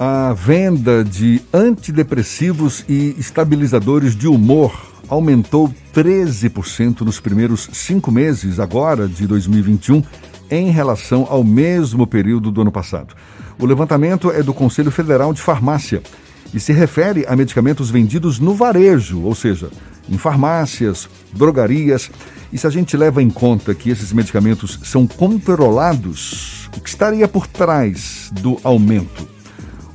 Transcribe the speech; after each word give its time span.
A 0.00 0.32
venda 0.32 1.02
de 1.02 1.42
antidepressivos 1.52 2.84
e 2.88 3.16
estabilizadores 3.18 4.14
de 4.14 4.28
humor 4.28 4.72
aumentou 5.08 5.74
13% 5.92 7.00
nos 7.00 7.18
primeiros 7.18 7.68
cinco 7.72 8.12
meses, 8.12 8.60
agora 8.60 9.08
de 9.08 9.26
2021, 9.26 10.04
em 10.52 10.70
relação 10.70 11.26
ao 11.28 11.42
mesmo 11.42 12.06
período 12.06 12.52
do 12.52 12.60
ano 12.60 12.70
passado. 12.70 13.12
O 13.58 13.66
levantamento 13.66 14.30
é 14.30 14.40
do 14.40 14.54
Conselho 14.54 14.92
Federal 14.92 15.32
de 15.34 15.42
Farmácia 15.42 16.00
e 16.54 16.60
se 16.60 16.72
refere 16.72 17.26
a 17.26 17.34
medicamentos 17.34 17.90
vendidos 17.90 18.38
no 18.38 18.54
varejo, 18.54 19.22
ou 19.22 19.34
seja, 19.34 19.68
em 20.08 20.16
farmácias, 20.16 21.08
drogarias. 21.32 22.08
E 22.52 22.56
se 22.56 22.68
a 22.68 22.70
gente 22.70 22.96
leva 22.96 23.20
em 23.20 23.30
conta 23.30 23.74
que 23.74 23.90
esses 23.90 24.12
medicamentos 24.12 24.78
são 24.84 25.08
controlados, 25.08 26.68
o 26.76 26.80
que 26.80 26.88
estaria 26.88 27.26
por 27.26 27.48
trás 27.48 28.30
do 28.32 28.60
aumento? 28.62 29.37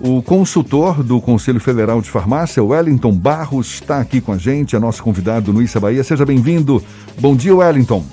O 0.05 0.21
consultor 0.21 1.01
do 1.01 1.21
Conselho 1.21 1.61
Federal 1.61 2.01
de 2.01 2.09
Farmácia, 2.09 2.61
Wellington 2.61 3.13
Barros, 3.13 3.75
está 3.75 4.01
aqui 4.01 4.19
com 4.19 4.33
a 4.33 4.37
gente, 4.37 4.75
é 4.75 4.79
nosso 4.79 5.01
convidado 5.01 5.53
no 5.53 5.61
Issa 5.61 5.79
Bahia. 5.79 6.03
Seja 6.03 6.25
bem-vindo. 6.25 6.83
Bom 7.17 7.33
dia, 7.33 7.55
Wellington. 7.55 8.03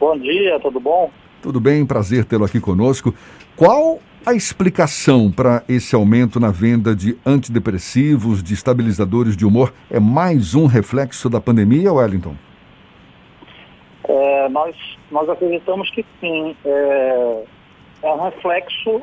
Bom 0.00 0.18
dia, 0.18 0.58
tudo 0.60 0.80
bom? 0.80 1.10
Tudo 1.42 1.60
bem, 1.60 1.84
prazer 1.84 2.24
tê-lo 2.24 2.46
aqui 2.46 2.58
conosco. 2.58 3.14
Qual 3.54 3.98
a 4.24 4.32
explicação 4.32 5.30
para 5.30 5.62
esse 5.68 5.94
aumento 5.94 6.40
na 6.40 6.50
venda 6.50 6.96
de 6.96 7.18
antidepressivos, 7.26 8.42
de 8.42 8.54
estabilizadores 8.54 9.36
de 9.36 9.44
humor, 9.44 9.74
é 9.90 10.00
mais 10.00 10.54
um 10.54 10.64
reflexo 10.64 11.28
da 11.28 11.38
pandemia, 11.38 11.92
Wellington? 11.92 12.34
É, 14.08 14.48
nós, 14.48 14.74
nós 15.10 15.28
acreditamos 15.28 15.90
que 15.90 16.02
sim. 16.18 16.56
É, 16.64 17.44
é 18.04 18.10
um 18.10 18.22
reflexo 18.22 19.02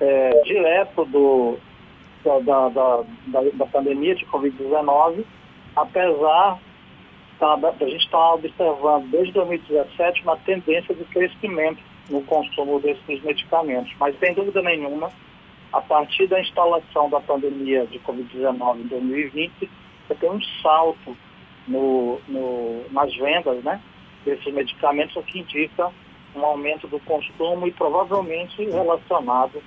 é, 0.00 0.42
direto 0.44 1.04
do, 1.06 1.58
da, 2.24 2.38
da, 2.40 2.68
da, 2.68 3.40
da 3.52 3.66
pandemia 3.66 4.14
de 4.14 4.26
Covid-19, 4.26 5.24
apesar 5.74 6.58
da, 7.38 7.56
da, 7.56 7.68
a 7.68 7.84
gente 7.84 8.04
estar 8.04 8.18
tá 8.18 8.34
observando 8.34 9.10
desde 9.10 9.32
2017 9.32 10.22
uma 10.22 10.36
tendência 10.38 10.94
de 10.94 11.04
crescimento 11.04 11.82
no 12.08 12.22
consumo 12.22 12.80
desses 12.80 13.22
medicamentos. 13.22 13.92
Mas, 13.98 14.18
sem 14.18 14.34
dúvida 14.34 14.62
nenhuma, 14.62 15.10
a 15.72 15.80
partir 15.80 16.26
da 16.26 16.40
instalação 16.40 17.10
da 17.10 17.20
pandemia 17.20 17.86
de 17.86 17.98
Covid-19 18.00 18.80
em 18.80 18.86
2020, 18.86 19.70
você 20.06 20.14
tem 20.14 20.30
um 20.30 20.40
salto 20.62 21.16
no, 21.66 22.20
no, 22.28 22.84
nas 22.90 23.14
vendas 23.16 23.62
né, 23.64 23.80
desses 24.24 24.52
medicamentos, 24.54 25.16
o 25.16 25.22
que 25.22 25.40
indica 25.40 25.90
um 26.34 26.44
aumento 26.44 26.86
do 26.86 27.00
consumo 27.00 27.66
e 27.66 27.72
provavelmente 27.72 28.64
relacionado 28.64 29.62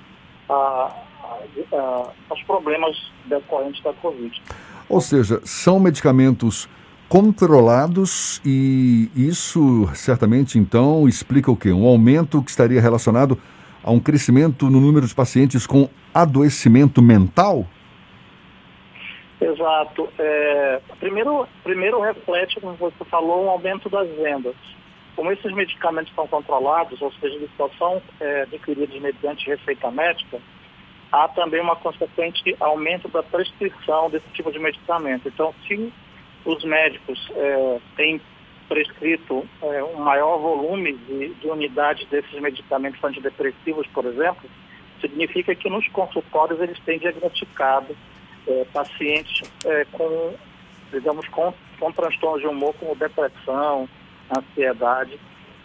a, 0.50 0.96
a, 1.74 2.12
aos 2.30 2.44
problemas 2.44 2.96
decorrentes 3.26 3.82
da 3.84 3.94
Covid. 3.94 4.42
Ou 4.88 5.00
seja, 5.00 5.40
são 5.44 5.80
medicamentos 5.80 6.68
controlados 7.08 8.42
e 8.46 9.10
isso 9.16 9.90
certamente 9.94 10.58
então 10.60 11.08
explica 11.08 11.52
o 11.52 11.56
quê? 11.56 11.72
Um 11.72 11.88
aumento 11.88 12.42
que 12.42 12.50
estaria 12.50 12.82
relacionado 12.82 13.38
a 13.84 13.92
um 13.92 14.00
crescimento 14.00 14.70
no 14.70 14.80
número 14.80 15.08
de 15.08 15.16
pacientes 15.16 15.66
com 15.66 15.90
adoecimento 16.14 17.02
mental? 17.02 17.66
Exato. 19.42 20.10
É, 20.20 20.82
primeiro, 21.00 21.48
primeiro 21.64 22.02
reflete, 22.02 22.60
como 22.60 22.74
você 22.74 23.06
falou, 23.06 23.46
um 23.46 23.50
aumento 23.50 23.90
das 23.90 24.08
vendas. 24.10 24.56
Como 25.16 25.32
esses 25.32 25.52
medicamentos 25.54 26.14
são 26.14 26.28
controlados, 26.28 27.02
ou 27.02 27.12
seja, 27.14 27.36
eles 27.36 27.50
só 27.58 27.70
são 27.78 28.02
é, 28.20 28.44
adquiridos 28.44 29.00
mediante 29.00 29.50
receita 29.50 29.92
médica, 29.92 30.40
há 31.12 31.28
também 31.30 31.62
uma 31.62 31.76
consequente 31.76 32.56
aumento 32.60 33.08
da 33.10 33.24
prescrição 33.24 34.10
desse 34.10 34.28
tipo 34.30 34.52
de 34.52 34.60
medicamento. 34.60 35.28
Então, 35.28 35.54
se 35.68 35.92
os 36.46 36.64
médicos 36.64 37.30
é, 37.36 37.80
têm 37.96 38.22
prescrito 38.68 39.46
é, 39.62 39.84
um 39.84 40.00
maior 40.00 40.38
volume 40.38 40.94
de, 40.94 41.34
de 41.34 41.48
unidades 41.48 42.08
desses 42.08 42.40
medicamentos 42.40 43.04
antidepressivos, 43.04 43.88
por 43.88 44.06
exemplo, 44.06 44.50
significa 45.02 45.56
que 45.56 45.70
nos 45.70 45.88
consultórios 45.90 46.62
eles 46.62 46.80
têm 46.82 47.00
diagnosticado 47.00 47.96
é, 48.48 48.66
pacientes 48.72 49.50
é, 49.66 49.86
com, 49.92 50.36
digamos, 50.92 51.28
com, 51.30 51.54
com 51.80 51.92
transtornos 51.92 52.42
de 52.42 52.48
humor, 52.48 52.76
como 52.80 52.96
depressão, 52.96 53.90
ansiedade. 54.38 55.20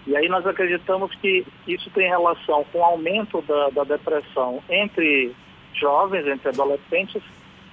E 0.06 0.16
aí 0.16 0.28
nós 0.28 0.46
acreditamos 0.46 1.14
que 1.16 1.46
isso 1.66 1.88
tem 1.90 2.08
relação 2.08 2.64
com 2.72 2.78
o 2.78 2.84
aumento 2.84 3.40
da, 3.42 3.70
da 3.70 3.84
depressão 3.84 4.62
entre 4.68 5.34
jovens, 5.74 6.26
entre 6.26 6.48
adolescentes, 6.48 7.22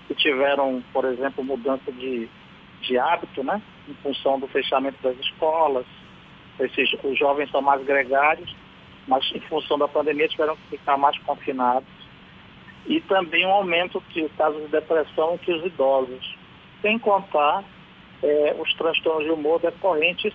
que 0.07 0.15
tiveram, 0.15 0.81
por 0.93 1.05
exemplo, 1.05 1.43
mudança 1.43 1.91
de 1.91 2.29
de 2.81 2.97
hábito, 2.97 3.43
né? 3.43 3.61
Em 3.87 3.93
função 3.95 4.39
do 4.39 4.47
fechamento 4.47 5.01
das 5.01 5.17
escolas. 5.19 5.85
Esses, 6.59 6.91
os 7.03 7.17
jovens 7.17 7.49
são 7.49 7.61
mais 7.61 7.83
gregários, 7.83 8.53
mas 9.07 9.23
em 9.33 9.39
função 9.41 9.77
da 9.77 9.87
pandemia 9.87 10.27
tiveram 10.27 10.55
que 10.55 10.77
ficar 10.77 10.97
mais 10.97 11.17
confinados. 11.19 11.89
E 12.85 12.99
também 13.01 13.45
um 13.45 13.51
aumento 13.51 14.03
de 14.09 14.27
casos 14.29 14.61
de 14.63 14.67
depressão 14.69 15.35
entre 15.35 15.53
os 15.53 15.65
idosos. 15.65 16.37
Sem 16.81 16.97
contar 16.97 17.63
é, 18.23 18.55
os 18.59 18.73
transtornos 18.73 19.23
de 19.23 19.31
humor 19.31 19.59
decorrentes 19.59 20.33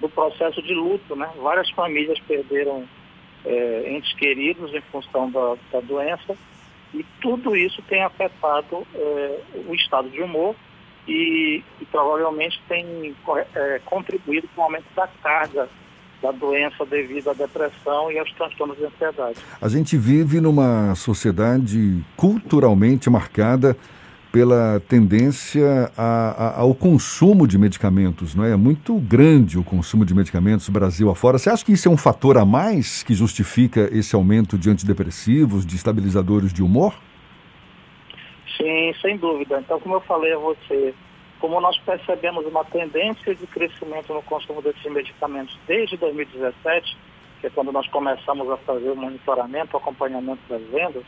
do 0.00 0.08
processo 0.08 0.62
de 0.62 0.74
luto, 0.74 1.14
né? 1.14 1.28
Várias 1.40 1.70
famílias 1.70 2.18
perderam 2.20 2.84
é, 3.44 3.92
entes 3.92 4.12
queridos 4.14 4.72
em 4.74 4.80
função 4.92 5.30
da, 5.30 5.56
da, 5.72 5.80
doença 5.80 6.36
e 6.92 7.04
tudo 7.20 7.56
isso 7.56 7.82
tem 7.82 8.02
afetado 8.02 8.86
é, 8.94 9.40
o 9.66 9.74
estado 9.74 10.08
de 10.10 10.20
humor 10.20 10.54
e, 11.06 11.62
e 11.80 11.84
provavelmente 11.86 12.60
tem 12.68 13.14
é, 13.54 13.80
contribuído 13.84 14.48
com 14.54 14.62
o 14.62 14.64
aumento 14.64 14.86
da 14.94 15.08
carga 15.22 15.68
da 16.20 16.30
doença 16.32 16.84
devido 16.84 17.30
à 17.30 17.32
depressão 17.32 18.12
e 18.12 18.18
aos 18.18 18.30
transtornos 18.32 18.76
de 18.76 18.84
ansiedade. 18.84 19.38
A 19.60 19.68
gente 19.68 19.96
vive 19.96 20.40
numa 20.40 20.94
sociedade 20.94 22.04
culturalmente 22.14 23.08
marcada 23.08 23.74
pela 24.32 24.80
tendência 24.88 25.90
a, 25.96 26.30
a, 26.30 26.60
ao 26.60 26.74
consumo 26.74 27.46
de 27.46 27.58
medicamentos, 27.58 28.34
não 28.34 28.44
é? 28.44 28.52
é? 28.52 28.56
muito 28.56 28.94
grande 28.94 29.58
o 29.58 29.64
consumo 29.64 30.04
de 30.04 30.14
medicamentos 30.14 30.68
Brasil 30.68 31.10
afora. 31.10 31.38
Você 31.38 31.50
acha 31.50 31.64
que 31.64 31.72
isso 31.72 31.88
é 31.88 31.90
um 31.90 31.96
fator 31.96 32.38
a 32.38 32.44
mais 32.44 33.02
que 33.02 33.12
justifica 33.12 33.88
esse 33.92 34.14
aumento 34.14 34.56
de 34.56 34.70
antidepressivos, 34.70 35.66
de 35.66 35.74
estabilizadores 35.74 36.52
de 36.52 36.62
humor? 36.62 36.94
Sim, 38.56 38.94
sem 39.00 39.16
dúvida. 39.16 39.58
Então, 39.58 39.80
como 39.80 39.96
eu 39.96 40.00
falei 40.02 40.32
a 40.32 40.38
você, 40.38 40.94
como 41.40 41.60
nós 41.60 41.76
percebemos 41.78 42.46
uma 42.46 42.64
tendência 42.64 43.34
de 43.34 43.46
crescimento 43.46 44.12
no 44.12 44.22
consumo 44.22 44.62
desses 44.62 44.84
medicamentos 44.92 45.58
desde 45.66 45.96
2017, 45.96 46.96
que 47.40 47.46
é 47.46 47.50
quando 47.50 47.72
nós 47.72 47.88
começamos 47.88 48.48
a 48.50 48.56
fazer 48.58 48.90
o 48.90 48.96
monitoramento, 48.96 49.74
o 49.74 49.78
acompanhamento 49.78 50.40
das 50.48 50.62
vendas, 50.70 51.02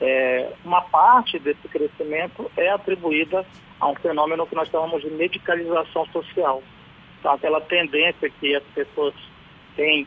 é, 0.00 0.52
uma 0.64 0.82
parte 0.82 1.38
desse 1.38 1.66
crescimento 1.68 2.50
é 2.56 2.68
atribuída 2.70 3.44
a 3.80 3.88
um 3.88 3.94
fenômeno 3.96 4.46
que 4.46 4.54
nós 4.54 4.68
chamamos 4.68 5.02
de 5.02 5.10
medicalização 5.10 6.06
social. 6.06 6.62
Então, 7.18 7.32
aquela 7.32 7.60
tendência 7.60 8.30
que 8.30 8.54
as 8.54 8.62
pessoas 8.74 9.14
têm, 9.76 10.06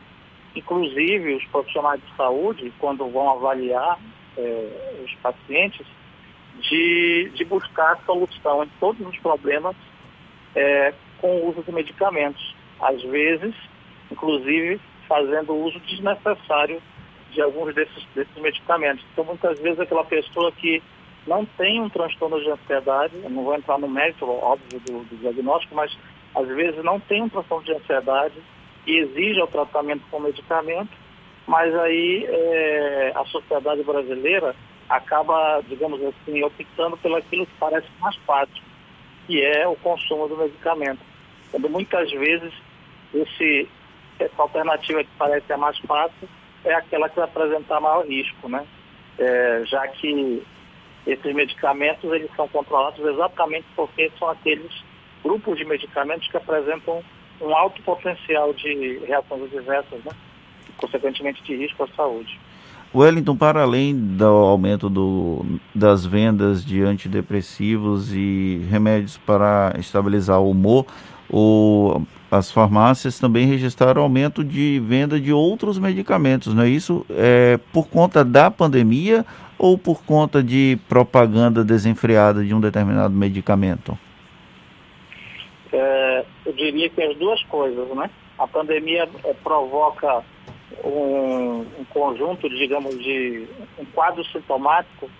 inclusive 0.56 1.34
os 1.34 1.44
profissionais 1.46 2.00
de 2.00 2.16
saúde, 2.16 2.72
quando 2.78 3.08
vão 3.10 3.30
avaliar 3.30 3.98
é, 4.36 5.00
os 5.04 5.14
pacientes, 5.16 5.86
de, 6.60 7.30
de 7.34 7.44
buscar 7.44 7.98
solução 8.04 8.62
em 8.62 8.68
todos 8.78 9.06
os 9.06 9.18
problemas 9.18 9.74
é, 10.54 10.92
com 11.18 11.36
o 11.36 11.50
uso 11.50 11.62
de 11.62 11.72
medicamentos. 11.72 12.54
Às 12.80 13.02
vezes, 13.02 13.54
inclusive, 14.10 14.80
fazendo 15.08 15.54
uso 15.54 15.78
desnecessário 15.80 16.80
de 17.32 17.40
alguns 17.40 17.74
desses, 17.74 18.04
desses 18.14 18.36
medicamentos. 18.36 19.04
Então, 19.12 19.24
muitas 19.24 19.58
vezes, 19.58 19.80
aquela 19.80 20.04
pessoa 20.04 20.52
que 20.52 20.82
não 21.26 21.44
tem 21.44 21.80
um 21.80 21.88
transtorno 21.88 22.40
de 22.40 22.50
ansiedade, 22.50 23.14
eu 23.22 23.30
não 23.30 23.44
vou 23.44 23.54
entrar 23.54 23.78
no 23.78 23.88
mérito, 23.88 24.28
óbvio, 24.28 24.80
do, 24.80 25.04
do 25.04 25.16
diagnóstico, 25.16 25.74
mas 25.74 25.96
às 26.34 26.48
vezes 26.48 26.82
não 26.84 26.98
tem 26.98 27.22
um 27.22 27.28
transtorno 27.28 27.64
de 27.64 27.72
ansiedade 27.72 28.34
e 28.86 28.98
exige 28.98 29.40
o 29.40 29.46
tratamento 29.46 30.02
com 30.10 30.20
medicamento, 30.20 30.90
mas 31.46 31.74
aí 31.74 32.26
é, 32.28 33.12
a 33.14 33.24
sociedade 33.26 33.82
brasileira 33.82 34.54
acaba, 34.88 35.62
digamos 35.68 36.00
assim, 36.02 36.42
optando 36.42 36.96
pelo 36.96 37.16
aquilo 37.16 37.46
que 37.46 37.54
parece 37.58 37.86
mais 38.00 38.16
fácil, 38.26 38.62
que 39.26 39.42
é 39.42 39.66
o 39.66 39.76
consumo 39.76 40.28
do 40.28 40.36
medicamento. 40.36 41.00
Quando 41.50 41.68
muitas 41.68 42.10
vezes 42.10 42.52
esse, 43.14 43.68
essa 44.18 44.42
alternativa 44.42 45.04
que 45.04 45.10
parece 45.18 45.52
a 45.52 45.56
mais 45.56 45.78
fácil 45.78 46.28
é 46.64 46.74
aquela 46.74 47.08
que 47.08 47.16
vai 47.16 47.24
apresentar 47.24 47.80
maior 47.80 48.06
risco, 48.06 48.48
né? 48.48 48.64
É, 49.18 49.62
já 49.66 49.86
que 49.88 50.42
esses 51.06 51.34
medicamentos 51.34 52.10
eles 52.12 52.30
são 52.36 52.48
controlados 52.48 53.04
exatamente 53.04 53.66
porque 53.74 54.10
são 54.18 54.28
aqueles 54.28 54.72
grupos 55.22 55.58
de 55.58 55.64
medicamentos 55.64 56.28
que 56.28 56.36
apresentam 56.36 57.02
um 57.40 57.54
alto 57.54 57.82
potencial 57.82 58.52
de 58.54 58.98
reações 59.06 59.42
adversas, 59.44 60.04
né? 60.04 60.12
consequentemente 60.76 61.42
de 61.42 61.56
risco 61.56 61.84
à 61.84 61.88
saúde. 61.88 62.38
Wellington, 62.94 63.36
para 63.36 63.62
além 63.62 63.96
do 63.96 64.24
aumento 64.24 64.90
do, 64.90 65.44
das 65.74 66.04
vendas 66.04 66.64
de 66.64 66.82
antidepressivos 66.82 68.12
e 68.12 68.66
remédios 68.70 69.16
para 69.16 69.74
estabilizar 69.78 70.40
o 70.40 70.50
humor, 70.50 70.86
o, 71.30 72.02
as 72.32 72.50
farmácias 72.50 73.18
também 73.18 73.46
registraram 73.46 74.00
aumento 74.00 74.42
de 74.42 74.80
venda 74.80 75.20
de 75.20 75.30
outros 75.30 75.78
medicamentos, 75.78 76.54
não 76.54 76.62
é 76.62 76.68
isso? 76.68 77.04
É, 77.10 77.58
por 77.74 77.86
conta 77.88 78.24
da 78.24 78.50
pandemia 78.50 79.22
ou 79.58 79.76
por 79.76 80.02
conta 80.02 80.42
de 80.42 80.78
propaganda 80.88 81.62
desenfreada 81.62 82.42
de 82.42 82.54
um 82.54 82.60
determinado 82.60 83.14
medicamento? 83.14 83.98
É, 85.70 86.24
eu 86.46 86.54
diria 86.54 86.88
que 86.88 87.02
as 87.02 87.14
duas 87.18 87.42
coisas, 87.44 87.86
né? 87.94 88.08
A 88.38 88.46
pandemia 88.46 89.06
é, 89.24 89.34
provoca 89.34 90.24
um, 90.82 91.66
um, 91.78 91.84
conjunto, 91.90 92.48
digamos, 92.48 92.98
de 92.98 93.46
um 93.78 93.84
quadro 93.84 94.24
sintomático 94.24 95.10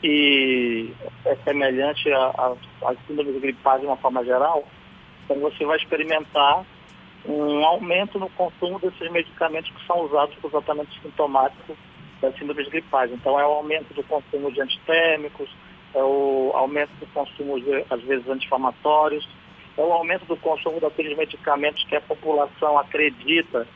que 0.00 0.94
é 1.26 1.36
semelhante 1.44 2.10
às 2.10 2.96
síndromes 3.06 3.38
gripais 3.40 3.82
de 3.82 3.86
uma 3.86 3.96
forma 3.98 4.24
geral, 4.24 4.64
então 5.24 5.38
você 5.40 5.64
vai 5.64 5.76
experimentar 5.76 6.64
um 7.26 7.64
aumento 7.64 8.18
no 8.18 8.28
consumo 8.30 8.78
desses 8.78 9.10
medicamentos 9.10 9.70
que 9.70 9.86
são 9.86 10.02
usados 10.02 10.34
para 10.36 10.48
o 10.48 10.50
tratamento 10.50 10.92
sintomático 11.02 11.76
das 12.20 12.36
síndromes 12.38 12.68
gripais. 12.68 13.10
Então 13.12 13.38
é 13.40 13.46
o 13.46 13.52
aumento 13.52 13.92
do 13.94 14.02
consumo 14.04 14.52
de 14.52 14.60
antitérmicos, 14.60 15.48
é 15.94 16.02
o 16.02 16.52
aumento 16.54 16.90
do 17.00 17.06
consumo 17.08 17.60
de, 17.60 17.84
às 17.88 18.02
vezes, 18.02 18.28
anti-inflamatórios, 18.28 19.26
é 19.76 19.82
o 19.82 19.92
aumento 19.92 20.26
do 20.26 20.36
consumo 20.36 20.80
daqueles 20.80 21.16
medicamentos 21.16 21.82
que 21.84 21.96
a 21.96 22.00
população 22.00 22.78
acredita 22.78 23.66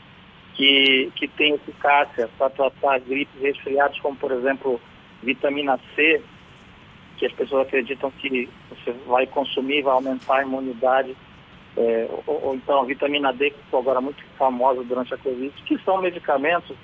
que, 0.55 1.11
que 1.17 1.29
tem 1.29 1.55
eficácia 1.55 2.29
para 2.37 2.51
tratar 2.51 3.01
gripes 3.01 3.41
resfriados, 3.41 3.99
como 4.01 4.17
por 4.17 4.33
exemplo 4.33 4.81
vitamina 5.23 5.79
C, 5.95 6.23
que 7.17 7.27
as 7.27 7.33
pessoas 7.33 7.67
acreditam 7.67 8.11
que 8.13 8.49
você 8.69 8.93
vai 9.07 9.27
consumir, 9.27 9.83
vai 9.83 9.95
aumentar 9.95 10.39
a 10.39 10.43
imunidade, 10.43 11.17
é, 11.79 12.09
ou, 12.27 12.47
ou, 12.47 12.55
então 12.57 12.81
a 12.81 12.85
vitamina 12.85 13.33
D, 13.33 13.51
que 13.51 13.63
ficou 13.63 13.79
agora 13.79 14.01
muito 14.01 14.23
famosa 14.37 14.83
durante 14.83 15.15
a 15.15 15.19
Covid, 15.19 15.53
que 15.65 15.79
são 15.85 16.03
medicamentos, 16.03 16.77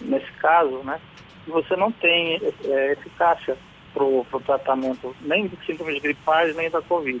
nesse 0.00 0.30
caso, 0.34 0.78
né, 0.84 1.00
que 1.44 1.50
você 1.50 1.74
não 1.74 1.90
tem 1.90 2.40
é, 2.64 2.92
eficácia 2.92 3.56
para 3.92 4.04
o 4.04 4.24
tratamento 4.46 5.16
nem 5.22 5.48
de 5.48 5.56
sintomas 5.66 5.98
gripais, 6.00 6.54
nem 6.54 6.70
da 6.70 6.80
Covid. 6.80 7.20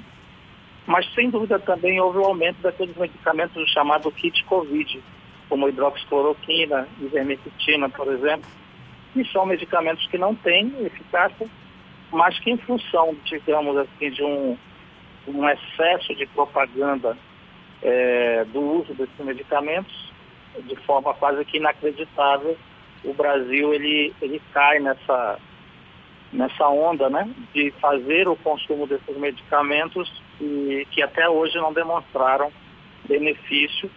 Mas, 0.86 1.12
sem 1.14 1.30
dúvida, 1.30 1.58
também 1.58 2.00
houve 2.00 2.18
o 2.18 2.24
aumento 2.24 2.62
daqueles 2.62 2.96
medicamentos 2.96 3.68
chamados 3.70 4.14
kit 4.14 4.44
Covid, 4.44 5.02
como 5.48 5.68
hidroxicloroquina, 5.68 6.86
ivermectina, 7.00 7.88
por 7.88 8.06
exemplo, 8.12 8.48
que 9.12 9.24
são 9.32 9.44
medicamentos 9.44 10.06
que 10.06 10.16
não 10.16 10.34
têm 10.34 10.72
eficácia, 10.84 11.48
mas 12.12 12.38
que 12.38 12.52
em 12.52 12.56
função, 12.56 13.16
digamos 13.24 13.76
assim, 13.76 14.10
de 14.10 14.22
um, 14.22 14.56
um 15.26 15.48
excesso 15.48 16.14
de 16.14 16.26
propaganda 16.26 17.16
é, 17.82 18.44
do 18.46 18.60
uso 18.60 18.94
desses 18.94 19.18
medicamentos, 19.18 20.12
de 20.64 20.76
forma 20.84 21.14
quase 21.14 21.44
que 21.44 21.58
inacreditável, 21.58 22.56
o 23.04 23.14
Brasil 23.14 23.72
ele, 23.72 24.12
ele 24.20 24.42
cai 24.52 24.78
nessa, 24.78 25.38
nessa 26.32 26.68
onda 26.68 27.08
né, 27.08 27.28
de 27.54 27.72
fazer 27.80 28.28
o 28.28 28.36
consumo 28.36 28.86
desses 28.86 29.16
medicamentos 29.16 30.10
e 30.40 30.86
que 30.90 31.02
até 31.02 31.28
hoje 31.28 31.56
não 31.56 31.72
demonstraram 31.72 32.52
benefício 33.06 33.90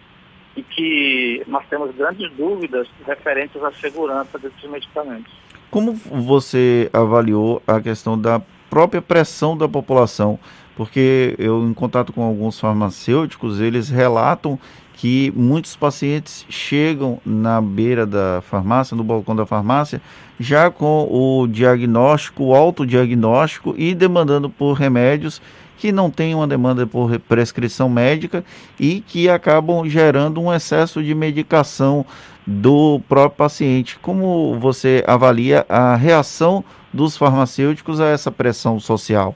e 0.56 0.62
que 0.62 1.42
nós 1.46 1.66
temos 1.68 1.94
grandes 1.94 2.30
dúvidas 2.32 2.88
referentes 3.06 3.62
à 3.62 3.72
segurança 3.72 4.38
desses 4.38 4.70
medicamentos. 4.70 5.32
Como 5.70 5.92
você 5.92 6.88
avaliou 6.92 7.60
a 7.66 7.80
questão 7.80 8.18
da 8.18 8.40
própria 8.70 9.02
pressão 9.02 9.56
da 9.56 9.68
população? 9.68 10.38
Porque 10.76 11.34
eu, 11.38 11.64
em 11.64 11.72
contato 11.72 12.12
com 12.12 12.22
alguns 12.22 12.58
farmacêuticos, 12.58 13.60
eles 13.60 13.88
relatam 13.88 14.58
que 14.94 15.32
muitos 15.36 15.76
pacientes 15.76 16.46
chegam 16.48 17.20
na 17.24 17.60
beira 17.60 18.06
da 18.06 18.42
farmácia, 18.48 18.96
no 18.96 19.04
balcão 19.04 19.34
da 19.34 19.44
farmácia, 19.44 20.00
já 20.38 20.70
com 20.70 21.08
o 21.10 21.46
diagnóstico, 21.46 22.44
o 22.44 22.54
autodiagnóstico 22.54 23.74
e 23.76 23.94
demandando 23.94 24.48
por 24.48 24.72
remédios 24.74 25.40
que 25.76 25.92
não 25.92 26.10
têm 26.10 26.34
uma 26.34 26.46
demanda 26.46 26.86
por 26.86 27.18
prescrição 27.20 27.88
médica 27.88 28.44
e 28.78 29.00
que 29.00 29.28
acabam 29.28 29.88
gerando 29.88 30.40
um 30.40 30.52
excesso 30.52 31.02
de 31.02 31.14
medicação 31.14 32.06
do 32.46 33.00
próprio 33.08 33.36
paciente. 33.36 33.98
Como 33.98 34.58
você 34.58 35.02
avalia 35.06 35.66
a 35.68 35.96
reação 35.96 36.64
dos 36.92 37.16
farmacêuticos 37.16 38.00
a 38.00 38.06
essa 38.06 38.30
pressão 38.30 38.78
social? 38.78 39.34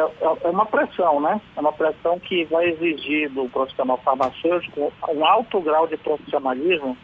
É, 0.00 0.24
é, 0.24 0.38
é, 0.44 0.50
uma 0.50 0.64
pressão, 0.64 1.20
né? 1.20 1.40
É 1.54 1.60
uma 1.60 1.72
pressão 1.72 2.18
que 2.18 2.44
vai 2.46 2.70
exigir 2.70 3.28
do 3.30 3.48
profissional 3.50 3.98
farmacêutico 3.98 4.92
um 5.08 5.24
alto 5.26 5.60
grau 5.60 5.86
de 5.86 5.98
profissionalismo 5.98 6.96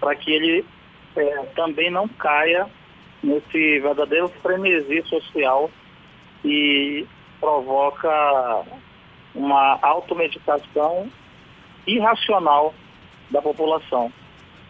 para 0.00 0.16
que 0.16 0.32
ele 0.32 0.66
é, 1.16 1.38
também 1.54 1.90
não 1.90 2.08
caia 2.08 2.66
nesse 3.22 3.78
verdadeiro 3.78 4.28
frenesi 4.42 5.02
social 5.02 5.70
e 6.44 7.06
provoca 7.38 8.64
uma 9.34 9.78
automedicação 9.80 11.08
irracional 11.86 12.74
da 13.30 13.40
população. 13.40 14.12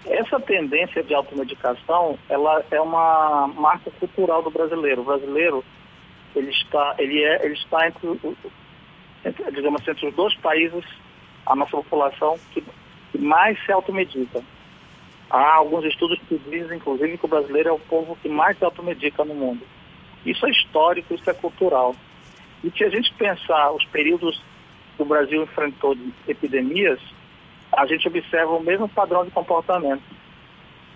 Essa 0.06 0.38
tendência 0.38 1.02
de 1.02 1.14
automedicação, 1.14 2.18
ela 2.28 2.62
é 2.70 2.80
uma 2.80 3.48
marca 3.48 3.90
cultural 3.92 4.42
do 4.42 4.50
brasileiro. 4.50 5.00
O 5.00 5.04
brasileiro, 5.04 5.64
ele 6.34 6.50
está, 6.50 6.94
ele 6.98 7.22
é, 7.22 7.44
ele 7.44 7.54
está 7.54 7.86
entre, 7.86 8.20
entre 9.24 9.50
digamos 9.52 9.80
assim, 9.80 9.90
entre 9.92 10.08
os 10.08 10.14
dois 10.14 10.34
países, 10.36 10.84
a 11.46 11.54
nossa 11.54 11.72
população 11.72 12.38
que 12.52 12.62
mais 13.18 13.62
se 13.64 13.72
automedica. 13.72 14.42
Há 15.30 15.54
alguns 15.56 15.84
estudos 15.84 16.18
que 16.28 16.38
dizem, 16.38 16.76
inclusive, 16.76 17.18
que 17.18 17.24
o 17.24 17.28
brasileiro 17.28 17.68
é 17.70 17.72
o 17.72 17.78
povo 17.78 18.16
que 18.22 18.28
mais 18.28 18.58
se 18.58 18.64
automedica 18.64 19.24
no 19.24 19.34
mundo. 19.34 19.66
Isso 20.24 20.46
é 20.46 20.50
histórico, 20.50 21.14
isso 21.14 21.28
é 21.28 21.34
cultural. 21.34 21.94
E 22.62 22.70
se 22.70 22.84
a 22.84 22.88
gente 22.88 23.12
pensar 23.14 23.72
os 23.72 23.84
períodos 23.86 24.40
que 24.96 25.02
o 25.02 25.06
Brasil 25.06 25.42
enfrentou 25.42 25.94
de 25.94 26.12
epidemias, 26.28 27.00
a 27.72 27.86
gente 27.86 28.06
observa 28.06 28.52
o 28.52 28.62
mesmo 28.62 28.88
padrão 28.88 29.24
de 29.24 29.30
comportamento. 29.30 30.02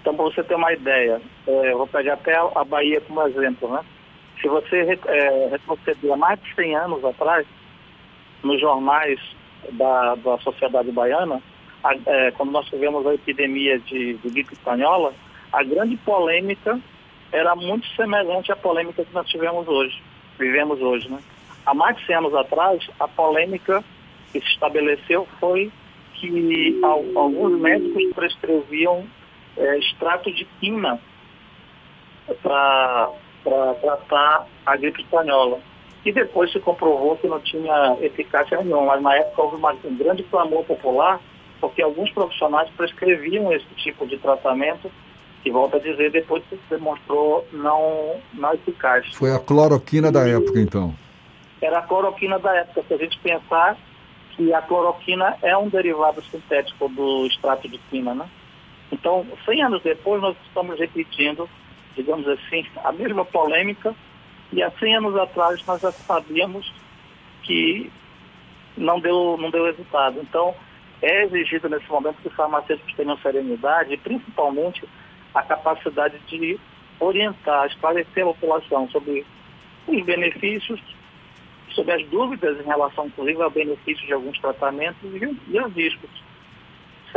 Então, 0.00 0.14
para 0.14 0.24
você 0.24 0.42
ter 0.42 0.54
uma 0.54 0.72
ideia, 0.72 1.20
é, 1.46 1.72
vou 1.72 1.86
pegar 1.86 2.14
até 2.14 2.36
a 2.36 2.64
Bahia 2.64 3.00
como 3.00 3.26
exemplo, 3.26 3.68
né? 3.70 3.84
Se 4.40 4.48
você 4.48 4.98
é, 5.06 5.48
retroceder 5.50 6.16
mais 6.16 6.40
de 6.40 6.54
100 6.54 6.76
anos 6.76 7.04
atrás, 7.04 7.46
nos 8.42 8.60
jornais 8.60 9.20
da, 9.72 10.14
da 10.16 10.38
sociedade 10.38 10.90
baiana, 10.92 11.42
a, 11.82 11.94
é, 12.06 12.30
quando 12.32 12.52
nós 12.52 12.66
tivemos 12.66 13.06
a 13.06 13.14
epidemia 13.14 13.78
de, 13.80 14.14
de 14.14 14.30
gripe 14.30 14.52
espanhola, 14.52 15.12
a 15.52 15.62
grande 15.62 15.96
polêmica 15.98 16.78
era 17.32 17.54
muito 17.54 17.86
semelhante 17.94 18.52
à 18.52 18.56
polêmica 18.56 19.04
que 19.04 19.14
nós 19.14 19.26
tivemos 19.28 19.66
hoje, 19.66 20.02
vivemos 20.38 20.80
hoje, 20.80 21.10
né? 21.10 21.18
Há 21.66 21.74
mais 21.74 21.96
de 21.98 22.06
100 22.06 22.16
anos 22.16 22.34
atrás, 22.34 22.88
a 22.98 23.06
polêmica 23.06 23.84
que 24.32 24.40
se 24.40 24.46
estabeleceu 24.46 25.26
foi 25.38 25.70
que 26.14 26.80
alguns 26.82 27.60
médicos 27.60 28.02
prescreviam 28.14 29.06
é, 29.56 29.78
extrato 29.78 30.32
de 30.32 30.44
quina 30.60 30.98
para 32.42 33.10
tratar 33.80 34.46
a 34.64 34.76
gripe 34.76 35.02
espanhola. 35.02 35.58
E 36.04 36.12
depois 36.12 36.52
se 36.52 36.60
comprovou 36.60 37.16
que 37.16 37.26
não 37.26 37.40
tinha 37.40 37.96
eficácia 38.00 38.62
nenhuma, 38.62 38.86
mas 38.86 39.02
na 39.02 39.14
época 39.16 39.42
houve 39.42 39.56
uma, 39.56 39.72
um 39.84 39.96
grande 39.96 40.22
clamor 40.24 40.64
popular, 40.64 41.20
porque 41.60 41.82
alguns 41.82 42.10
profissionais 42.12 42.70
prescreviam 42.70 43.52
esse 43.52 43.66
tipo 43.76 44.06
de 44.06 44.16
tratamento 44.18 44.90
que 45.42 45.50
volta 45.50 45.76
a 45.76 45.80
dizer, 45.80 46.10
depois 46.10 46.42
se 46.48 46.58
demonstrou 46.68 47.46
não, 47.52 48.16
não 48.34 48.52
eficaz. 48.54 49.06
Foi 49.14 49.32
a 49.32 49.38
cloroquina 49.38 50.10
da 50.10 50.26
época, 50.28 50.60
então? 50.60 50.94
Era 51.60 51.78
a 51.78 51.82
cloroquina 51.82 52.38
da 52.38 52.54
época, 52.56 52.84
se 52.86 52.94
a 52.94 52.96
gente 52.96 53.18
pensar 53.18 53.76
que 54.36 54.52
a 54.52 54.62
cloroquina 54.62 55.36
é 55.42 55.56
um 55.56 55.68
derivado 55.68 56.22
sintético 56.22 56.88
do 56.88 57.26
extrato 57.26 57.68
de 57.68 57.78
quina, 57.90 58.14
né? 58.14 58.28
Então, 58.90 59.26
100 59.44 59.62
anos 59.64 59.82
depois, 59.82 60.22
nós 60.22 60.36
estamos 60.46 60.78
repetindo, 60.78 61.48
digamos 61.98 62.26
assim, 62.28 62.64
a 62.84 62.92
mesma 62.92 63.24
polêmica, 63.24 63.94
e 64.52 64.62
há 64.62 64.70
100 64.70 64.96
anos 64.96 65.16
atrás 65.16 65.64
nós 65.66 65.82
já 65.82 65.90
sabíamos 65.92 66.72
que 67.42 67.90
não 68.76 69.00
deu, 69.00 69.36
não 69.38 69.50
deu 69.50 69.64
resultado. 69.64 70.20
Então, 70.20 70.54
é 71.02 71.24
exigido 71.24 71.68
nesse 71.68 71.88
momento 71.90 72.22
que 72.22 72.28
os 72.28 72.34
farmacêuticos 72.34 72.94
tenham 72.94 73.18
serenidade 73.18 73.92
e, 73.92 73.96
principalmente, 73.96 74.88
a 75.34 75.42
capacidade 75.42 76.18
de 76.28 76.58
orientar, 77.00 77.66
esclarecer 77.66 78.24
a 78.24 78.28
população 78.28 78.88
sobre 78.90 79.26
os 79.86 80.04
benefícios, 80.04 80.80
sobre 81.70 81.94
as 81.94 82.08
dúvidas 82.08 82.58
em 82.60 82.64
relação, 82.64 83.06
inclusive, 83.06 83.42
ao 83.42 83.50
benefício 83.50 84.06
de 84.06 84.12
alguns 84.12 84.38
tratamentos 84.38 85.02
e, 85.02 85.52
e 85.52 85.60
os 85.60 85.74
riscos. 85.74 86.27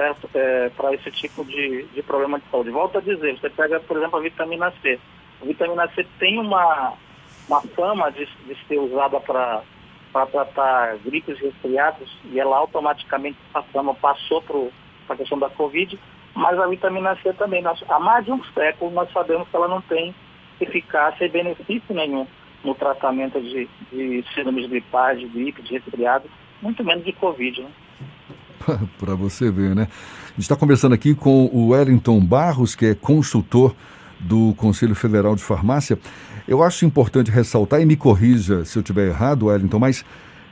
Certo? 0.01 0.29
É, 0.33 0.69
para 0.69 0.93
esse 0.95 1.11
tipo 1.11 1.45
de, 1.45 1.83
de 1.83 2.01
problema 2.01 2.39
de 2.39 2.45
saúde. 2.49 2.71
Volto 2.71 2.97
a 2.97 3.01
dizer, 3.01 3.39
você 3.39 3.49
pega, 3.51 3.79
por 3.81 3.97
exemplo, 3.97 4.17
a 4.17 4.21
vitamina 4.21 4.73
C. 4.81 4.99
A 5.41 5.45
vitamina 5.45 5.87
C 5.89 6.05
tem 6.17 6.39
uma, 6.39 6.93
uma 7.47 7.61
fama 7.75 8.11
de, 8.11 8.25
de 8.25 8.57
ser 8.67 8.79
usada 8.79 9.19
para 9.19 9.61
para 10.11 10.25
tratar 10.25 10.97
gripes 11.05 11.39
e 11.39 11.45
resfriados 11.45 12.11
e 12.25 12.37
ela 12.37 12.57
automaticamente 12.57 13.37
passando, 13.53 13.93
passou 13.93 14.41
para 14.41 15.13
a 15.13 15.15
questão 15.15 15.39
da 15.39 15.49
Covid, 15.49 15.97
mas 16.35 16.59
a 16.59 16.67
vitamina 16.67 17.17
C 17.23 17.31
também. 17.31 17.61
Nós, 17.61 17.81
há 17.87 17.97
mais 17.97 18.25
de 18.25 18.33
um 18.33 18.43
século 18.53 18.91
nós 18.91 19.09
sabemos 19.13 19.47
que 19.47 19.55
ela 19.55 19.69
não 19.69 19.79
tem 19.79 20.13
eficácia 20.59 21.23
e 21.23 21.29
benefício 21.29 21.95
nenhum 21.95 22.27
no 22.61 22.75
tratamento 22.75 23.39
de, 23.39 23.69
de 23.89 24.25
síndromes 24.35 24.67
gripais, 24.67 25.17
de 25.17 25.27
gripe, 25.27 25.61
de 25.61 25.75
resfriado, 25.75 26.29
muito 26.61 26.83
menos 26.83 27.05
de 27.05 27.13
Covid. 27.13 27.61
Né? 27.61 27.69
Para 28.99 29.15
você 29.15 29.51
ver, 29.51 29.75
né? 29.75 29.87
A 30.25 30.33
gente 30.33 30.41
está 30.41 30.55
conversando 30.55 30.93
aqui 30.93 31.13
com 31.13 31.45
o 31.51 31.69
Wellington 31.69 32.19
Barros, 32.19 32.75
que 32.75 32.85
é 32.85 32.95
consultor 32.95 33.75
do 34.19 34.53
Conselho 34.55 34.95
Federal 34.95 35.35
de 35.35 35.43
Farmácia. 35.43 35.99
Eu 36.47 36.63
acho 36.63 36.85
importante 36.85 37.31
ressaltar, 37.31 37.81
e 37.81 37.85
me 37.85 37.95
corrija 37.95 38.63
se 38.65 38.77
eu 38.77 38.81
estiver 38.81 39.07
errado, 39.07 39.47
Wellington, 39.47 39.79
mas 39.79 40.05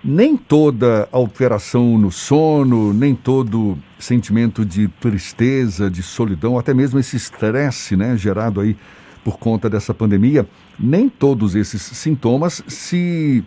nem 0.03 0.37
toda 0.37 1.09
alteração 1.11 1.97
no 1.97 2.11
sono, 2.11 2.93
nem 2.93 3.13
todo 3.13 3.77
sentimento 3.97 4.65
de 4.65 4.87
tristeza, 4.87 5.89
de 5.89 6.01
solidão, 6.01 6.57
até 6.57 6.73
mesmo 6.73 6.99
esse 6.99 7.17
estresse 7.17 7.95
né, 7.95 8.15
gerado 8.15 8.61
aí 8.61 8.77
por 9.23 9.37
conta 9.37 9.69
dessa 9.69 9.93
pandemia, 9.93 10.47
nem 10.79 11.09
todos 11.09 11.55
esses 11.55 11.81
sintomas 11.81 12.63
se, 12.67 13.43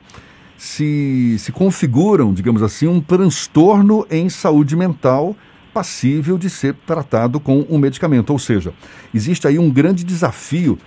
se, 0.57 1.37
se 1.39 1.53
configuram, 1.53 2.33
digamos 2.33 2.63
assim, 2.63 2.87
um 2.87 3.01
transtorno 3.01 4.07
em 4.11 4.29
saúde 4.29 4.77
mental 4.77 5.37
passível 5.73 6.37
de 6.37 6.51
ser 6.51 6.75
tratado 6.87 7.41
com 7.41 7.67
um 7.69 7.79
medicamento. 7.79 8.31
Ou 8.31 8.39
seja, 8.39 8.73
existe 9.15 9.47
aí 9.47 9.59
um 9.59 9.71
grande 9.71 10.05
desafio 10.05 10.79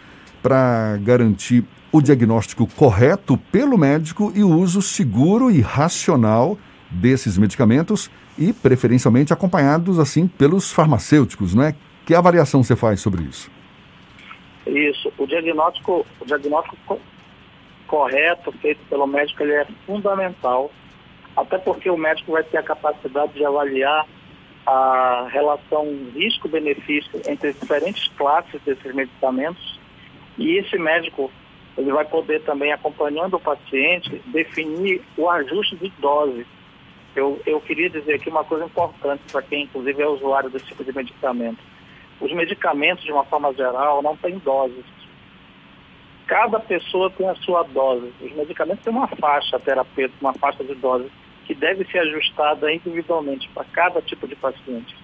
para 0.41 0.97
garantir 1.01 1.63
o 1.91 2.01
diagnóstico 2.01 2.67
correto 2.75 3.37
pelo 3.51 3.77
médico 3.77 4.31
e 4.35 4.43
o 4.43 4.49
uso 4.49 4.81
seguro 4.81 5.49
e 5.49 5.61
racional 5.61 6.57
desses 6.89 7.37
medicamentos 7.37 8.11
e 8.37 8.53
preferencialmente 8.53 9.33
acompanhados 9.33 9.97
assim 9.97 10.27
pelos 10.27 10.71
farmacêuticos, 10.71 11.55
né? 11.55 11.73
Que 12.05 12.13
avaliação 12.13 12.63
você 12.63 12.75
faz 12.75 12.99
sobre 12.99 13.23
isso? 13.23 13.49
Isso, 14.67 15.11
o 15.17 15.25
diagnóstico, 15.25 16.05
o 16.19 16.25
diagnóstico 16.25 16.99
correto 17.87 18.51
feito 18.53 18.79
pelo 18.89 19.07
médico 19.07 19.43
ele 19.43 19.53
é 19.53 19.65
fundamental, 19.85 20.71
até 21.35 21.57
porque 21.57 21.89
o 21.89 21.97
médico 21.97 22.31
vai 22.31 22.43
ter 22.43 22.57
a 22.57 22.63
capacidade 22.63 23.33
de 23.33 23.45
avaliar 23.45 24.05
a 24.65 25.27
relação 25.31 25.85
risco-benefício 26.13 27.21
entre 27.27 27.53
diferentes 27.53 28.07
classes 28.17 28.59
desses 28.63 28.93
medicamentos 28.95 29.79
e 30.37 30.57
esse 30.57 30.77
médico 30.77 31.31
ele 31.77 31.91
vai 31.91 32.05
poder 32.05 32.41
também, 32.43 32.71
acompanhando 32.71 33.35
o 33.35 33.39
paciente, 33.39 34.21
definir 34.27 35.01
o 35.17 35.29
ajuste 35.29 35.75
de 35.75 35.89
dose. 35.99 36.45
Eu, 37.15 37.39
eu 37.45 37.59
queria 37.61 37.89
dizer 37.89 38.13
aqui 38.13 38.29
uma 38.29 38.43
coisa 38.43 38.65
importante 38.65 39.21
para 39.29 39.41
quem, 39.41 39.63
inclusive, 39.63 40.01
é 40.01 40.07
usuário 40.07 40.49
desse 40.49 40.65
tipo 40.65 40.83
de 40.83 40.95
medicamento. 40.95 41.59
Os 42.19 42.31
medicamentos, 42.31 43.03
de 43.03 43.11
uma 43.11 43.25
forma 43.25 43.53
geral, 43.53 44.01
não 44.01 44.15
têm 44.15 44.37
doses. 44.37 44.85
Cada 46.27 46.59
pessoa 46.59 47.09
tem 47.11 47.29
a 47.29 47.35
sua 47.35 47.63
dose. 47.63 48.11
Os 48.21 48.31
medicamentos 48.33 48.83
têm 48.83 48.93
uma 48.93 49.07
faixa 49.07 49.59
terapêutica, 49.59 50.17
uma 50.21 50.33
faixa 50.33 50.63
de 50.63 50.73
dose, 50.75 51.11
que 51.45 51.53
deve 51.53 51.85
ser 51.85 51.99
ajustada 51.99 52.73
individualmente 52.73 53.47
para 53.49 53.63
cada 53.65 54.01
tipo 54.01 54.27
de 54.27 54.35
paciente. 54.35 54.95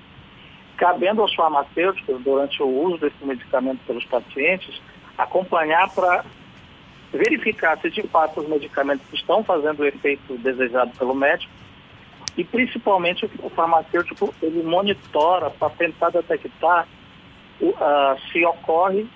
Cabendo 0.78 1.22
aos 1.22 1.34
farmacêuticos, 1.36 2.22
durante 2.24 2.62
o 2.64 2.68
uso 2.68 2.98
desse 2.98 3.24
medicamento 3.24 3.80
pelos 3.86 4.04
pacientes, 4.06 4.82
acompanhar 5.16 5.88
para 5.94 6.26
verificar 7.14 7.78
se 7.80 7.90
de 7.92 8.02
fato 8.04 8.42
os 8.42 8.50
medicamentos 8.50 9.06
estão 9.14 9.44
fazendo 9.44 9.82
o 9.82 9.86
efeito 9.86 10.38
desejado 10.38 10.92
pelo 10.98 11.14
médico 11.14 11.52
e 12.38 12.44
principalmente 12.44 13.30
o 13.44 13.50
farmacêutico 13.50 14.34
ele 14.42 14.64
monitora 14.64 15.50
para 15.50 15.70
tentar 15.72 16.10
detectar 16.10 16.88
uh, 17.62 18.32
se 18.32 18.44
ocorre 18.46 19.08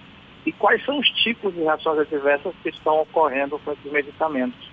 e 0.45 0.51
quais 0.51 0.83
são 0.85 0.99
os 0.99 1.09
tipos 1.23 1.53
de 1.53 1.61
reações 1.61 1.99
adversas 1.99 2.53
que 2.61 2.69
estão 2.69 3.01
ocorrendo 3.01 3.59
com 3.59 3.71
esses 3.71 3.91
medicamentos. 3.91 4.69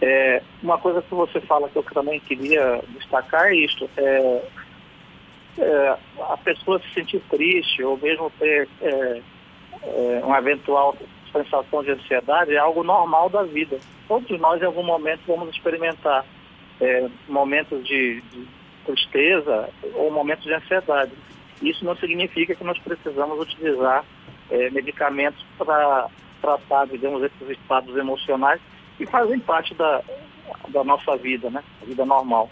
É, 0.00 0.42
uma 0.62 0.78
coisa 0.78 1.02
que 1.02 1.14
você 1.14 1.40
fala 1.42 1.68
que 1.68 1.76
eu 1.76 1.82
também 1.82 2.18
queria 2.20 2.82
destacar 2.88 3.48
é 3.48 3.56
isto. 3.56 3.88
É, 3.96 4.42
é, 5.58 5.96
a 6.20 6.36
pessoa 6.38 6.80
se 6.80 6.90
sentir 6.94 7.20
triste 7.28 7.82
ou 7.82 7.98
mesmo 7.98 8.30
ter 8.38 8.66
é, 8.80 9.20
é, 9.82 10.20
uma 10.24 10.38
eventual 10.38 10.96
sensação 11.30 11.82
de 11.82 11.92
ansiedade 11.92 12.54
é 12.54 12.58
algo 12.58 12.82
normal 12.82 13.28
da 13.28 13.42
vida. 13.42 13.78
Todos 14.08 14.40
nós, 14.40 14.60
em 14.60 14.64
algum 14.64 14.82
momento, 14.82 15.20
vamos 15.26 15.54
experimentar 15.54 16.24
é, 16.80 17.08
momentos 17.28 17.84
de, 17.86 18.20
de, 18.22 18.46
tristeza 18.86 19.68
ou 19.94 20.10
momentos 20.10 20.44
de 20.44 20.54
ansiedade. 20.54 21.12
Isso 21.62 21.84
não 21.84 21.94
significa 21.96 22.54
que 22.54 22.64
nós 22.64 22.78
precisamos 22.78 23.38
utilizar 23.38 24.04
é, 24.50 24.70
medicamentos 24.70 25.44
para 25.56 26.08
tratar, 26.40 26.86
digamos, 26.86 27.22
esses 27.22 27.50
estados 27.50 27.96
emocionais 27.96 28.60
que 28.96 29.06
fazem 29.06 29.38
parte 29.38 29.74
da, 29.74 30.02
da 30.68 30.84
nossa 30.84 31.16
vida, 31.16 31.50
né? 31.50 31.62
A 31.82 31.84
vida 31.84 32.04
normal. 32.04 32.50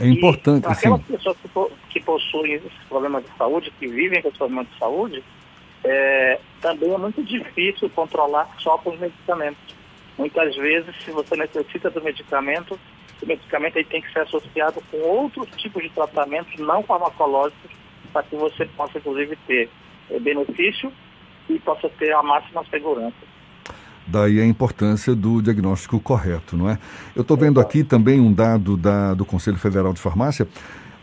É 0.00 0.08
importante, 0.08 0.66
e 0.66 0.72
aquelas 0.72 1.02
pessoas 1.02 1.36
que, 1.36 1.48
que 1.90 2.00
possuem 2.00 2.54
esses 2.54 2.72
problemas 2.88 3.24
de 3.24 3.30
saúde, 3.36 3.70
que 3.78 3.86
vivem 3.86 4.22
com 4.22 4.28
esses 4.28 4.38
problemas 4.38 4.66
de 4.70 4.78
saúde, 4.78 5.22
é, 5.84 6.40
também 6.60 6.92
é 6.92 6.98
muito 6.98 7.22
difícil 7.22 7.90
controlar 7.90 8.48
só 8.58 8.78
com 8.78 8.90
os 8.90 8.98
medicamentos. 8.98 9.74
Muitas 10.16 10.54
vezes, 10.56 10.94
se 11.04 11.10
você 11.10 11.36
necessita 11.36 11.90
do 11.90 12.02
medicamento, 12.02 12.78
o 13.22 13.26
medicamento 13.26 13.78
aí 13.78 13.84
tem 13.84 14.00
que 14.00 14.12
ser 14.12 14.20
associado 14.20 14.82
com 14.90 14.96
outros 14.98 15.48
tipos 15.56 15.82
de 15.82 15.90
tratamentos 15.90 16.58
não 16.58 16.82
farmacológicos 16.82 17.70
para 18.12 18.22
que 18.22 18.36
você 18.36 18.64
possa, 18.66 18.98
inclusive, 18.98 19.36
ter 19.46 19.68
é, 20.10 20.18
benefício 20.18 20.92
e 21.48 21.58
possa 21.60 21.88
ter 21.90 22.12
a 22.12 22.22
máxima 22.22 22.64
segurança. 22.70 23.32
Daí 24.06 24.40
a 24.40 24.46
importância 24.46 25.14
do 25.14 25.40
diagnóstico 25.40 26.00
correto, 26.00 26.56
não 26.56 26.68
é? 26.68 26.78
Eu 27.14 27.22
estou 27.22 27.36
vendo 27.36 27.60
aqui 27.60 27.84
também 27.84 28.20
um 28.20 28.32
dado 28.32 28.76
da, 28.76 29.14
do 29.14 29.24
Conselho 29.24 29.58
Federal 29.58 29.92
de 29.92 30.00
Farmácia 30.00 30.46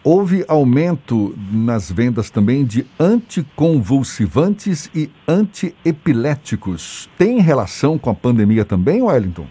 Houve 0.01 0.46
aumento 0.48 1.36
nas 1.51 1.91
vendas 1.91 2.29
também 2.31 2.65
de 2.65 2.86
anticonvulsivantes 2.98 4.89
e 4.96 5.12
antiepiléticos. 5.27 7.10
Tem 7.17 7.41
relação 7.41 8.00
com 8.00 8.10
a 8.10 8.15
pandemia 8.15 8.63
também, 8.63 9.01
Wellington? 9.01 9.46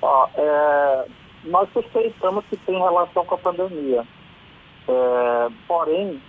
Ó, 0.00 0.28
é, 0.36 1.06
nós 1.44 1.68
suspeitamos 1.72 2.44
que 2.48 2.56
tem 2.58 2.78
relação 2.78 3.24
com 3.26 3.34
a 3.34 3.38
pandemia. 3.38 4.06
É, 4.86 5.48
porém, 5.66 6.22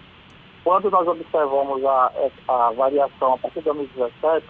quando 0.63 0.91
nós 0.91 1.07
observamos 1.07 1.83
a, 1.85 2.11
a 2.47 2.71
variação 2.71 3.33
a 3.33 3.37
partir 3.37 3.59
de 3.59 3.65
2017, 3.65 4.45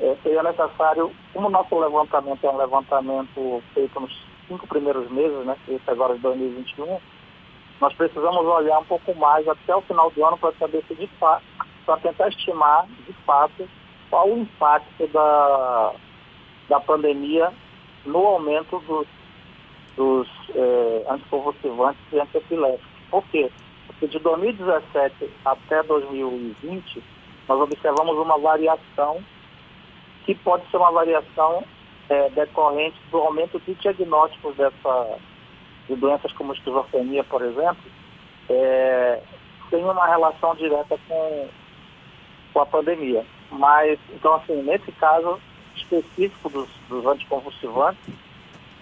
é, 0.00 0.16
seria 0.22 0.42
necessário, 0.42 1.10
como 1.32 1.48
o 1.48 1.50
nosso 1.50 1.78
levantamento 1.78 2.44
é 2.44 2.50
um 2.50 2.56
levantamento 2.56 3.62
feito 3.72 4.00
nos 4.00 4.12
cinco 4.46 4.66
primeiros 4.66 5.10
meses, 5.10 5.44
né, 5.46 5.56
esse 5.68 5.90
agora 5.90 6.14
de 6.14 6.20
2021, 6.20 6.98
nós 7.80 7.94
precisamos 7.94 8.44
olhar 8.44 8.78
um 8.78 8.84
pouco 8.84 9.14
mais 9.14 9.46
até 9.48 9.74
o 9.74 9.80
final 9.82 10.10
do 10.10 10.24
ano 10.24 10.38
para 10.38 10.52
saber 10.54 10.84
se 10.86 10.94
de 10.94 11.06
fato, 11.18 11.44
para 11.86 11.96
tentar 11.98 12.28
estimar 12.28 12.86
de 13.06 13.12
fato 13.24 13.68
qual 14.10 14.28
o 14.28 14.38
impacto 14.38 15.06
da, 15.08 15.92
da 16.68 16.80
pandemia 16.80 17.52
no 18.04 18.18
aumento 18.18 18.78
dos, 18.80 19.06
dos 19.96 20.28
é, 20.54 21.04
anticonvulsivantes 21.08 22.00
e 22.12 22.20
antiepiléticos. 22.20 22.86
Por 23.10 23.24
quê? 23.24 23.50
Porque 23.86 24.06
de 24.06 24.18
2017 24.18 25.30
até 25.44 25.82
2020, 25.82 27.02
nós 27.48 27.60
observamos 27.60 28.16
uma 28.16 28.38
variação 28.38 29.22
que 30.24 30.34
pode 30.34 30.68
ser 30.70 30.78
uma 30.78 30.90
variação 30.90 31.64
é, 32.08 32.30
decorrente 32.30 32.98
do 33.10 33.18
aumento 33.18 33.60
de 33.60 33.74
diagnósticos 33.74 34.56
dessa 34.56 35.18
de 35.88 35.96
doenças 35.96 36.32
como 36.32 36.54
esquizofrenia, 36.54 37.22
por 37.24 37.42
exemplo, 37.42 37.84
é, 38.48 39.20
tem 39.70 39.84
uma 39.84 40.06
relação 40.06 40.54
direta 40.54 40.98
com, 41.06 41.48
com 42.52 42.60
a 42.60 42.66
pandemia. 42.66 43.24
Mas, 43.50 43.98
então, 44.14 44.34
assim, 44.34 44.62
nesse 44.62 44.90
caso 44.92 45.38
específico 45.76 46.48
dos, 46.48 46.68
dos 46.88 47.04
anticonvulsivantes, 47.06 48.14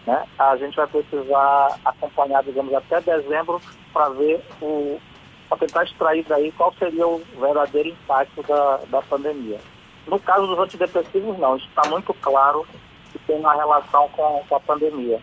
né, 0.06 0.25
a 0.38 0.56
gente 0.56 0.76
vai 0.76 0.87
precisar 0.87 1.78
acompanhar, 1.85 2.42
digamos, 2.42 2.75
até 2.75 3.00
dezembro 3.00 3.61
para 3.92 4.09
ver 4.11 4.40
o 4.61 5.00
para 5.49 5.66
tentar 5.66 5.85
extrair 5.85 6.25
daí 6.26 6.50
qual 6.52 6.73
seria 6.75 7.06
o 7.06 7.23
verdadeiro 7.38 7.90
impacto 7.90 8.42
da, 8.42 8.78
da 8.88 9.02
pandemia. 9.02 9.59
No 10.06 10.18
caso 10.18 10.47
dos 10.47 10.59
antidepressivos, 10.59 11.38
não. 11.38 11.56
Está 11.56 11.88
muito 11.90 12.14
claro 12.14 12.66
que 13.12 13.18
tem 13.21 13.38
uma 13.38 13.54
relação 13.54 14.09
com, 14.09 14.42
com 14.49 14.56
a 14.56 14.61
pandemia. 14.61 15.21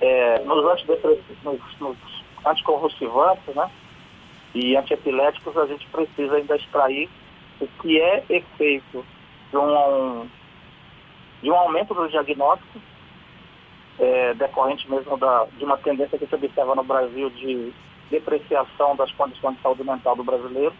É, 0.00 0.38
nos 0.40 0.64
antidepressivos, 0.64 1.42
nos, 1.44 1.60
nos 1.78 1.96
anticonvulsivantes, 2.46 3.54
né? 3.54 3.70
E 4.54 4.76
antiepiléticos, 4.76 5.56
a 5.56 5.66
gente 5.66 5.86
precisa 5.88 6.36
ainda 6.36 6.56
extrair 6.56 7.08
o 7.60 7.66
que 7.66 8.00
é 8.00 8.24
efeito 8.30 9.04
de 9.50 9.56
um, 9.56 10.26
de 11.42 11.50
um 11.50 11.54
aumento 11.54 11.94
do 11.94 12.08
diagnóstico, 12.08 12.80
é, 14.00 14.34
decorrente 14.34 14.90
mesmo 14.90 15.16
da, 15.18 15.46
de 15.56 15.64
uma 15.64 15.76
tendência 15.76 16.18
que 16.18 16.26
se 16.26 16.34
observa 16.34 16.74
no 16.74 16.82
Brasil 16.82 17.28
de 17.30 17.72
depreciação 18.10 18.96
das 18.96 19.12
condições 19.12 19.56
de 19.56 19.62
saúde 19.62 19.84
mental 19.84 20.16
do 20.16 20.24
brasileiro, 20.24 20.74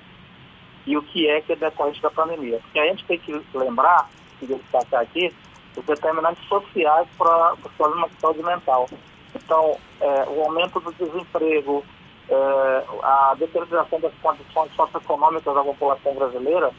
e 0.87 0.97
o 0.97 1.03
que 1.03 1.29
é 1.29 1.41
que 1.43 1.53
é 1.53 1.57
decorrente 1.57 2.01
da 2.01 2.11
pandemia. 2.11 2.59
Porque 2.63 2.79
a 2.79 2.87
gente 2.87 3.05
tem 3.05 3.19
que 3.19 3.33
lembrar, 3.55 4.09
e 4.41 4.47
destacar 4.47 5.03
aqui, 5.03 5.33
os 5.77 5.85
determinantes 5.85 6.43
sociais 6.49 7.07
para 7.17 7.55
os 7.55 7.73
problemas 7.73 8.11
de 8.11 8.21
saúde 8.21 8.43
mental. 8.43 8.89
Então, 9.35 9.77
é, 10.01 10.25
o 10.29 10.43
aumento 10.43 10.81
do 10.81 10.93
desemprego, 10.93 11.85
é, 12.29 12.85
a 13.03 13.35
deterioração 13.39 14.01
das 14.01 14.13
condições 14.23 14.75
socioeconômicas 14.75 15.55
da 15.55 15.63
população 15.63 16.15
brasileira 16.15 16.73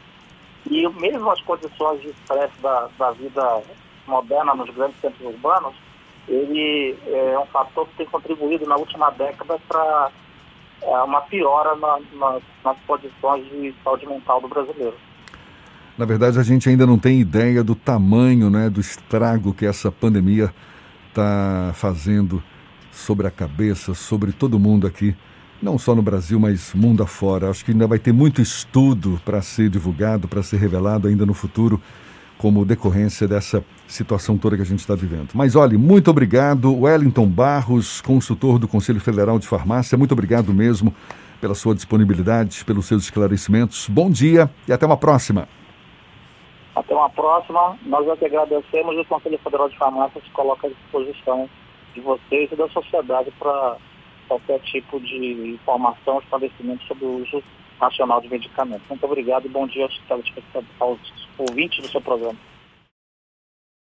e 0.69 0.88
mesmo 0.89 1.29
as 1.29 1.41
condições 1.41 2.01
de 2.01 2.10
estresse 2.10 2.60
da, 2.62 2.89
da 2.98 3.12
vida 3.12 3.62
moderna 4.07 4.55
nos 4.55 4.69
grandes 4.71 5.00
centros 5.00 5.21
urbanos, 5.21 5.75
ele 6.28 6.98
é 7.08 7.40
um 7.40 7.46
fator 7.48 7.88
que 7.88 7.98
tem 7.98 8.06
contribuído 8.06 8.66
na 8.66 8.75
última 8.75 9.10
década 9.12 9.60
para 9.68 10.12
é, 10.82 10.98
uma 11.04 11.22
piora 11.22 11.75
na, 11.75 12.00
na, 12.13 12.40
nas 12.63 12.78
condições 12.88 13.44
de 13.46 13.74
saúde 13.84 14.08
mental 14.08 14.42
do 14.42 14.48
brasileiro. 14.48 14.96
Na 15.98 16.06
verdade, 16.06 16.40
a 16.40 16.44
gente 16.44 16.68
ainda 16.70 16.86
não 16.86 16.98
tem 16.98 17.20
ideia 17.20 17.63
do 17.63 17.75
tamanho, 17.75 18.50
né, 18.50 18.70
do 18.70 18.80
estrago 18.80 19.54
que 19.54 19.66
essa 19.66 19.92
pandemia 19.92 20.54
está 21.10 21.72
fazendo 21.75 22.42
sobre 22.92 23.28
a 23.28 23.32
cabeça, 23.32 23.94
sobre 23.94 24.32
todo 24.32 24.60
mundo 24.60 24.88
aqui, 24.88 25.16
não 25.62 25.78
só 25.78 25.94
no 25.94 26.01
Brasil, 26.01 26.40
mas 26.40 26.74
mundo 26.74 27.04
afora. 27.04 27.50
Acho 27.50 27.63
que 27.63 27.72
ainda 27.72 27.88
vai 27.88 28.00
ter 28.00 28.12
muito 28.12 28.42
estudo 28.42 29.22
para 29.24 29.42
ser 29.42 29.70
divulgado, 29.70 30.28
para 30.28 30.42
ser 30.42 30.58
revelado 30.58 31.08
ainda 31.08 31.25
no 31.25 31.34
futuro, 31.34 31.80
como 32.41 32.65
decorrência 32.65 33.27
dessa 33.27 33.63
situação 33.88 34.36
toda 34.36 34.55
que 34.55 34.63
a 34.63 34.65
gente 34.65 34.79
está 34.79 34.95
vivendo. 34.95 35.29
Mas 35.36 35.55
olhe, 35.55 35.77
muito 35.77 36.10
obrigado, 36.10 36.75
Wellington 36.75 37.27
Barros, 37.27 38.01
consultor 38.01 38.57
do 38.57 38.67
Conselho 38.67 39.00
Federal 39.00 39.38
de 39.38 39.48
Farmácia, 39.48 39.95
muito 39.95 40.13
obrigado 40.13 40.51
mesmo 40.51 40.91
pela 41.39 41.53
sua 41.53 41.75
disponibilidade, 41.75 42.65
pelos 42.65 42.88
seus 42.88 43.03
esclarecimentos. 43.03 43.88
Bom 43.88 44.10
dia 44.10 44.50
e 44.67 44.74
até 44.74 44.88
uma 44.88 44.98
próxima. 44.98 45.48
Até 46.75 46.95
uma 46.95 47.12
próxima. 47.12 47.77
Nós 47.86 48.07
é 48.07 48.15
que 48.15 48.25
agradecemos 48.25 48.95
e 48.95 49.01
o 49.01 49.05
Conselho 49.05 49.38
Federal 49.43 49.69
de 49.69 49.77
Farmácia 49.77 50.19
se 50.19 50.29
coloca 50.31 50.65
à 50.65 50.69
disposição 50.71 51.48
de 51.93 52.01
vocês 52.01 52.51
e 52.51 52.55
da 52.55 52.67
sociedade 52.69 53.31
para 53.38 53.77
qualquer 54.27 54.60
tipo 54.62 55.00
de 55.00 55.51
informação, 55.53 56.19
esclarecimento 56.19 56.83
sobre 56.86 57.05
o 57.05 57.21
uso 57.21 57.43
nacional 57.81 58.21
de 58.21 58.29
medicamentos. 58.29 58.88
Muito 58.88 59.05
obrigado 59.05 59.45
e 59.45 59.50
bom 59.50 59.67
dia 59.67 59.89
aos, 60.09 60.31
aos 60.79 61.00
ouvintes 61.38 61.81
do 61.81 61.89
seu 61.89 62.00
programa. 62.00 62.38